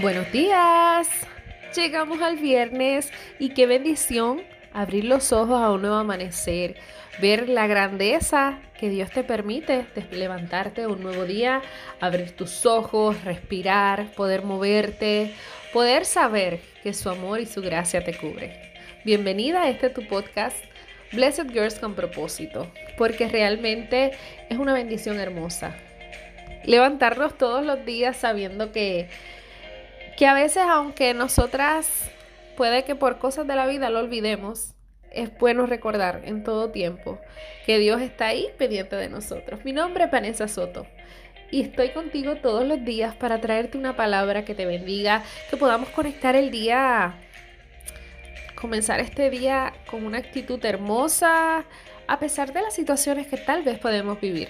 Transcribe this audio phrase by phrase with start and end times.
[0.00, 1.08] Buenos días.
[1.74, 6.76] Llegamos al viernes y qué bendición abrir los ojos a un nuevo amanecer,
[7.20, 11.62] ver la grandeza que Dios te permite de levantarte un nuevo día,
[11.98, 15.34] abrir tus ojos, respirar, poder moverte,
[15.72, 18.72] poder saber que su amor y su gracia te cubre.
[19.04, 20.56] Bienvenida a este tu podcast
[21.12, 24.12] Blessed Girls con propósito, porque realmente
[24.48, 25.74] es una bendición hermosa.
[26.64, 29.08] Levantarnos todos los días sabiendo que
[30.18, 32.10] que a veces aunque nosotras
[32.56, 34.74] puede que por cosas de la vida lo olvidemos,
[35.12, 37.20] es bueno recordar en todo tiempo
[37.64, 39.64] que Dios está ahí pendiente de nosotros.
[39.64, 40.88] Mi nombre es Vanessa Soto
[41.52, 45.88] y estoy contigo todos los días para traerte una palabra que te bendiga, que podamos
[45.90, 47.14] conectar el día,
[48.60, 51.64] comenzar este día con una actitud hermosa,
[52.08, 54.48] a pesar de las situaciones que tal vez podemos vivir,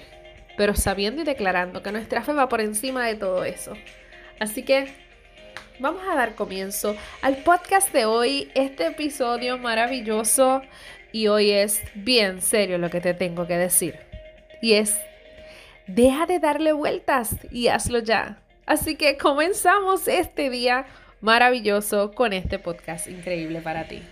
[0.57, 3.73] pero sabiendo y declarando que nuestra fe va por encima de todo eso.
[4.39, 5.08] Así que
[5.79, 10.61] vamos a dar comienzo al podcast de hoy, este episodio maravilloso.
[11.11, 13.99] Y hoy es bien serio lo que te tengo que decir.
[14.61, 14.99] Y es,
[15.87, 18.39] deja de darle vueltas y hazlo ya.
[18.65, 20.85] Así que comenzamos este día
[21.21, 24.03] maravilloso con este podcast increíble para ti.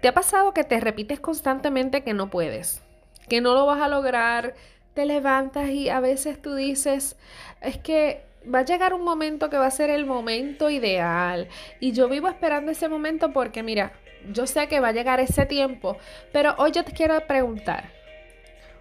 [0.00, 2.82] ¿Te ha pasado que te repites constantemente que no puedes?
[3.28, 4.54] Que no lo vas a lograr,
[4.98, 7.16] te levantas y a veces tú dices,
[7.60, 11.46] es que va a llegar un momento que va a ser el momento ideal.
[11.78, 13.92] Y yo vivo esperando ese momento porque, mira,
[14.32, 15.98] yo sé que va a llegar ese tiempo,
[16.32, 17.92] pero hoy yo te quiero preguntar,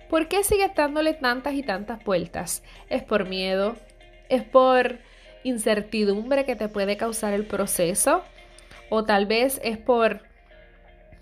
[0.10, 2.64] ¿por qué sigues dándole tantas y tantas vueltas?
[2.90, 3.76] ¿Es por miedo?
[4.28, 4.98] ¿Es por
[5.44, 8.24] incertidumbre que te puede causar el proceso?
[8.90, 10.22] ¿O tal vez es por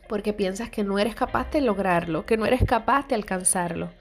[0.07, 3.91] porque piensas que no eres capaz de lograrlo, que no eres capaz de alcanzarlo?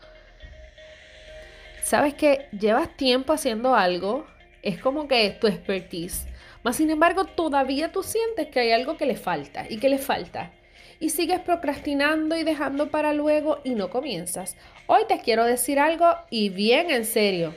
[1.85, 4.27] Sabes que llevas tiempo haciendo algo,
[4.63, 6.27] es como que es tu expertise.
[6.63, 9.99] Mas sin embargo, todavía tú sientes que hay algo que le falta y que le
[9.99, 10.51] falta.
[10.99, 14.57] Y sigues procrastinando y dejando para luego y no comienzas.
[14.87, 17.55] Hoy te quiero decir algo y bien en serio.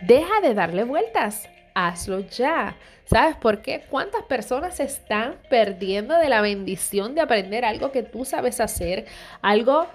[0.00, 1.46] Deja de darle vueltas.
[1.74, 2.76] Hazlo ya.
[3.04, 3.84] ¿Sabes por qué?
[3.90, 9.04] ¿Cuántas personas se están perdiendo de la bendición de aprender algo que tú sabes hacer?
[9.42, 9.86] Algo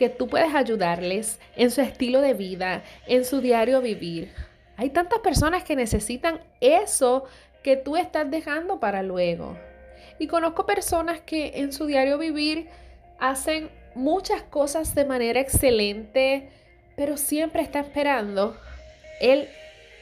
[0.00, 4.32] que tú puedes ayudarles en su estilo de vida, en su diario vivir.
[4.78, 7.24] Hay tantas personas que necesitan eso
[7.62, 9.58] que tú estás dejando para luego.
[10.18, 12.68] Y conozco personas que en su diario vivir
[13.18, 16.48] hacen muchas cosas de manera excelente,
[16.96, 18.56] pero siempre está esperando
[19.20, 19.50] el,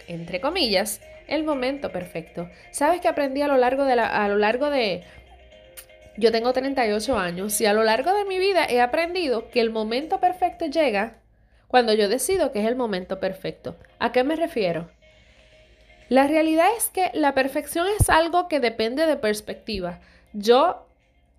[0.07, 2.49] entre comillas, el momento perfecto.
[2.71, 5.03] ¿Sabes que aprendí a lo largo de, la, a lo largo de,
[6.19, 9.71] yo tengo 38 años y a lo largo de mi vida he aprendido que el
[9.71, 11.19] momento perfecto llega
[11.69, 13.77] cuando yo decido que es el momento perfecto.
[14.01, 14.91] ¿A qué me refiero?
[16.09, 20.01] La realidad es que la perfección es algo que depende de perspectiva.
[20.33, 20.87] Yo,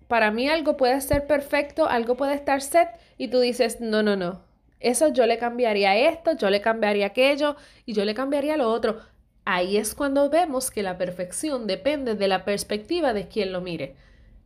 [0.08, 2.88] para mí algo puede ser perfecto, algo puede estar set
[3.18, 4.44] y tú dices, no, no, no.
[4.78, 9.00] Eso yo le cambiaría esto, yo le cambiaría aquello y yo le cambiaría lo otro.
[9.44, 13.94] Ahí es cuando vemos que la perfección depende de la perspectiva de quien lo mire.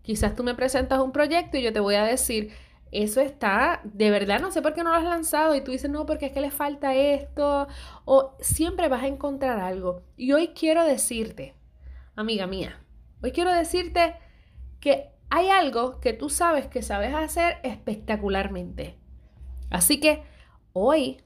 [0.05, 2.53] Quizás tú me presentas un proyecto y yo te voy a decir,
[2.93, 5.91] eso está, de verdad, no sé por qué no lo has lanzado y tú dices,
[5.91, 7.67] no, porque es que le falta esto,
[8.05, 10.03] o siempre vas a encontrar algo.
[10.19, 11.55] Y hoy quiero decirte,
[12.17, 12.85] amiga mía,
[13.23, 14.15] hoy quiero decirte
[14.79, 18.99] que hay algo que tú sabes que sabes hacer espectacularmente.
[19.71, 20.23] Así que
[20.75, 21.23] hoy,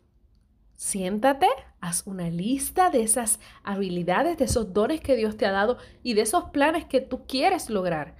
[0.76, 1.48] siéntate,
[1.80, 6.14] haz una lista de esas habilidades, de esos dones que Dios te ha dado y
[6.14, 8.14] de esos planes que tú quieres lograr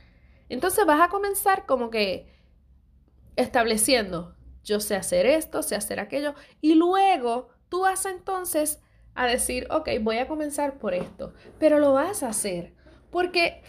[0.49, 2.33] entonces vas a comenzar como que
[3.37, 8.81] estableciendo, yo sé hacer esto, sé hacer aquello, y luego tú vas entonces
[9.15, 12.75] a decir, ok, voy a comenzar por esto, pero lo vas a hacer,
[13.11, 13.63] porque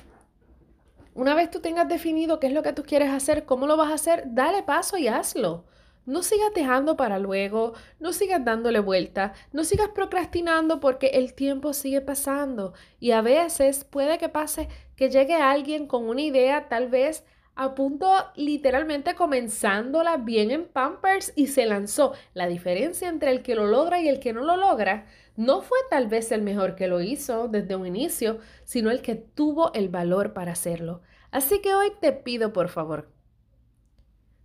[1.13, 3.91] una vez tú tengas definido qué es lo que tú quieres hacer, cómo lo vas
[3.91, 5.65] a hacer, dale paso y hazlo.
[6.05, 11.73] No sigas dejando para luego, no sigas dándole vuelta, no sigas procrastinando porque el tiempo
[11.73, 16.89] sigue pasando y a veces puede que pase que llegue alguien con una idea tal
[16.89, 17.23] vez
[17.55, 22.11] a punto literalmente comenzándola bien en Pampers y se lanzó.
[22.33, 25.05] La diferencia entre el que lo logra y el que no lo logra
[25.37, 29.15] no fue tal vez el mejor que lo hizo desde un inicio, sino el que
[29.15, 30.99] tuvo el valor para hacerlo.
[31.31, 33.09] Así que hoy te pido por favor,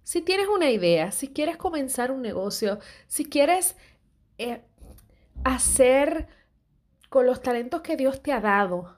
[0.04, 2.78] si tienes una idea, si quieres comenzar un negocio,
[3.08, 3.74] si quieres
[4.38, 4.62] eh,
[5.42, 6.28] hacer
[7.08, 8.94] con los talentos que Dios te ha dado,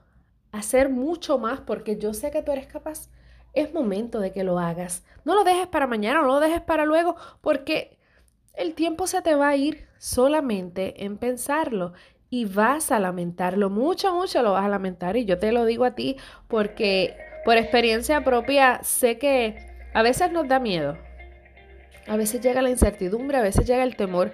[0.51, 3.09] hacer mucho más porque yo sé que tú eres capaz,
[3.53, 5.03] es momento de que lo hagas.
[5.25, 7.97] No lo dejes para mañana, no lo dejes para luego, porque
[8.53, 11.93] el tiempo se te va a ir solamente en pensarlo
[12.29, 15.85] y vas a lamentarlo, mucho, mucho lo vas a lamentar y yo te lo digo
[15.85, 16.17] a ti
[16.47, 17.15] porque
[17.45, 19.55] por experiencia propia sé que
[19.93, 20.97] a veces nos da miedo,
[22.07, 24.33] a veces llega la incertidumbre, a veces llega el temor,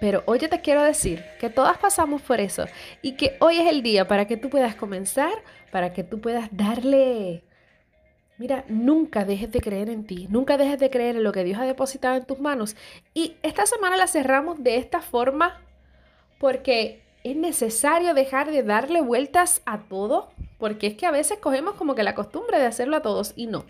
[0.00, 2.66] pero hoy te quiero decir que todas pasamos por eso
[3.02, 5.32] y que hoy es el día para que tú puedas comenzar,
[5.70, 7.44] para que tú puedas darle
[8.38, 11.58] Mira, nunca dejes de creer en ti, nunca dejes de creer en lo que Dios
[11.58, 12.76] ha depositado en tus manos.
[13.12, 15.60] Y esta semana la cerramos de esta forma
[16.38, 20.28] porque es necesario dejar de darle vueltas a todo,
[20.58, 23.48] porque es que a veces cogemos como que la costumbre de hacerlo a todos y
[23.48, 23.64] no.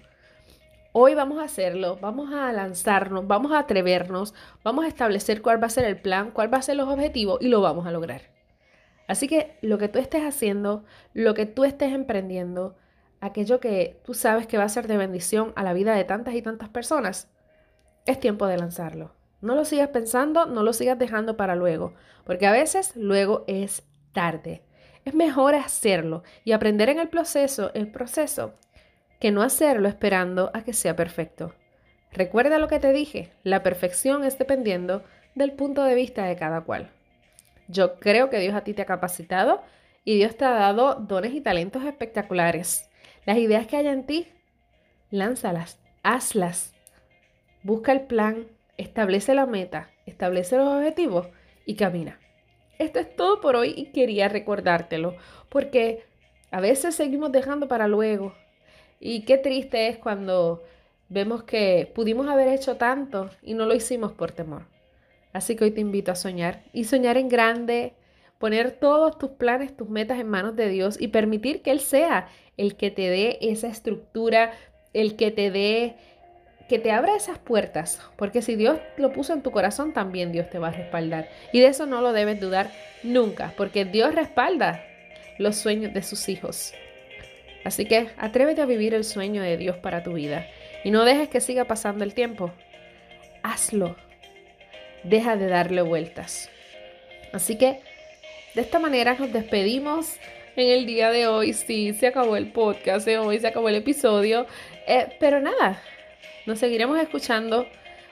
[0.93, 4.33] Hoy vamos a hacerlo, vamos a lanzarnos, vamos a atrevernos,
[4.65, 7.39] vamos a establecer cuál va a ser el plan, cuál va a ser los objetivos
[7.43, 8.23] y lo vamos a lograr.
[9.07, 12.75] Así que lo que tú estés haciendo, lo que tú estés emprendiendo,
[13.21, 16.35] aquello que tú sabes que va a ser de bendición a la vida de tantas
[16.35, 17.29] y tantas personas,
[18.07, 19.13] es tiempo de lanzarlo.
[19.43, 21.95] No lo sigas pensando, no lo sigas dejando para luego,
[22.25, 23.83] porque a veces luego es
[24.13, 24.63] tarde.
[25.05, 28.55] Es mejor hacerlo y aprender en el proceso, el proceso,
[29.21, 31.55] que no hacerlo esperando a que sea perfecto.
[32.13, 35.05] Recuerda lo que te dije, la perfección es dependiendo
[35.35, 36.91] del punto de vista de cada cual.
[37.69, 39.63] Yo creo que Dios a ti te ha capacitado
[40.05, 42.89] y Dios te ha dado dones y talentos espectaculares.
[43.27, 44.27] Las ideas que haya en ti,
[45.11, 46.75] lánzalas, hazlas.
[47.63, 48.47] Busca el plan,
[48.79, 51.29] establece la meta, establece los objetivos
[51.67, 52.19] y camina.
[52.79, 55.17] Esto es todo por hoy y quería recordártelo,
[55.49, 56.05] porque
[56.51, 58.35] a veces seguimos dejando para luego.
[59.01, 60.63] Y qué triste es cuando
[61.09, 64.67] vemos que pudimos haber hecho tanto y no lo hicimos por temor.
[65.33, 67.95] Así que hoy te invito a soñar y soñar en grande,
[68.39, 72.29] poner todos tus planes, tus metas en manos de Dios y permitir que Él sea
[72.57, 74.53] el que te dé esa estructura,
[74.93, 75.97] el que te dé,
[76.69, 80.51] que te abra esas puertas, porque si Dios lo puso en tu corazón, también Dios
[80.51, 81.29] te va a respaldar.
[81.53, 82.71] Y de eso no lo debes dudar
[83.03, 84.85] nunca, porque Dios respalda
[85.39, 86.75] los sueños de sus hijos.
[87.69, 90.47] Así que atrévete a vivir el sueño de Dios para tu vida
[90.85, 92.51] y no dejes que siga pasando el tiempo.
[93.43, 93.95] Hazlo.
[95.05, 96.49] Deja de darle vueltas.
[97.31, 97.81] Así que
[98.55, 100.17] de esta manera nos despedimos
[100.57, 101.53] en el día de hoy.
[101.53, 104.47] Sí, se acabó el podcast de hoy, se acabó el episodio.
[104.87, 105.79] Eh, pero nada,
[106.47, 107.69] nos seguiremos escuchando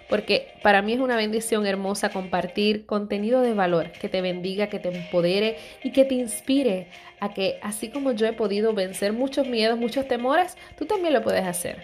[0.08, 4.78] porque para mí es una bendición hermosa compartir contenido de valor que te bendiga, que
[4.78, 6.88] te empodere y que te inspire
[7.20, 11.22] a que así como yo he podido vencer muchos miedos, muchos temores, tú también lo
[11.22, 11.82] puedes hacer.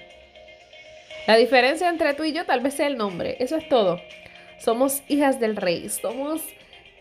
[1.27, 4.01] La diferencia entre tú y yo tal vez sea el nombre, eso es todo.
[4.59, 6.43] Somos hijas del rey, somos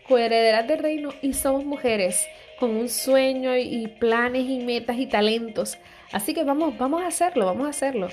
[0.08, 2.26] coherederas del reino y somos mujeres
[2.58, 5.78] con un sueño y planes y metas y talentos.
[6.12, 8.08] Así que vamos, vamos a hacerlo, vamos a hacerlo.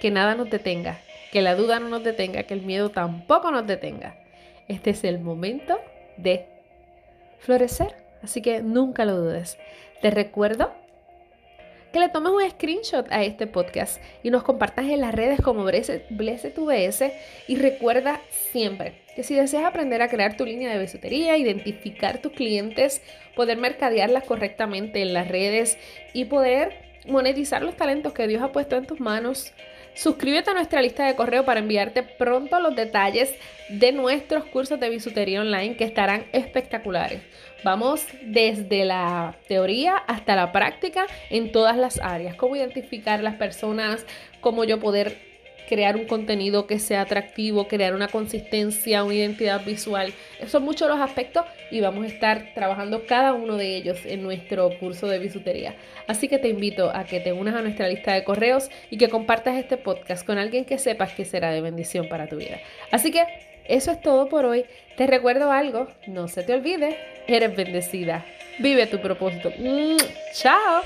[0.00, 0.98] Que nada nos detenga,
[1.30, 4.16] que la duda no nos detenga, que el miedo tampoco nos detenga.
[4.68, 5.80] Este es el momento
[6.16, 6.46] de
[7.38, 9.58] florecer, así que nunca lo dudes.
[10.00, 10.72] Te recuerdo
[11.92, 15.64] que le tomes un screenshot a este podcast y nos compartas en las redes como
[15.64, 17.12] BlessedUBS
[17.48, 18.20] y recuerda
[18.52, 23.02] siempre que si deseas aprender a crear tu línea de bisutería, identificar tus clientes,
[23.34, 25.78] poder mercadearlas correctamente en las redes
[26.12, 29.52] y poder monetizar los talentos que Dios ha puesto en tus manos,
[29.94, 33.34] Suscríbete a nuestra lista de correo para enviarte pronto los detalles
[33.68, 37.22] de nuestros cursos de bisutería online que estarán espectaculares.
[37.64, 42.34] Vamos desde la teoría hasta la práctica en todas las áreas.
[42.36, 44.06] Cómo identificar las personas,
[44.40, 45.29] cómo yo poder
[45.70, 50.12] crear un contenido que sea atractivo, crear una consistencia, una identidad visual.
[50.48, 54.76] Son muchos los aspectos y vamos a estar trabajando cada uno de ellos en nuestro
[54.80, 55.76] curso de bisutería.
[56.08, 59.08] Así que te invito a que te unas a nuestra lista de correos y que
[59.08, 62.58] compartas este podcast con alguien que sepas que será de bendición para tu vida.
[62.90, 63.24] Así que
[63.64, 64.64] eso es todo por hoy.
[64.96, 66.98] Te recuerdo algo, no se te olvide,
[67.28, 68.26] eres bendecida.
[68.58, 69.52] Vive tu propósito.
[70.34, 70.82] ¡Chao!